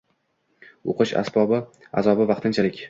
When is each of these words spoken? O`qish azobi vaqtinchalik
O`qish 0.93 1.13
azobi 1.23 2.31
vaqtinchalik 2.35 2.79